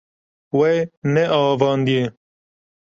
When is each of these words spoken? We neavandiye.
We 0.59 0.71
neavandiye. 1.13 2.05